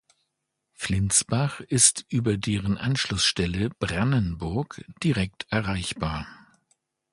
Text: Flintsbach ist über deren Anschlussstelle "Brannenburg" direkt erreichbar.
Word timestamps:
Flintsbach 0.73 1.59
ist 1.59 2.07
über 2.09 2.35
deren 2.35 2.79
Anschlussstelle 2.79 3.69
"Brannenburg" 3.69 4.83
direkt 5.03 5.45
erreichbar. 5.51 6.25